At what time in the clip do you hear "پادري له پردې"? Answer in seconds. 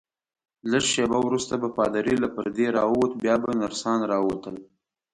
1.77-2.65